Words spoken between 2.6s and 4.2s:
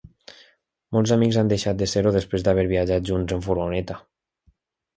viatjat junts en furgoneta.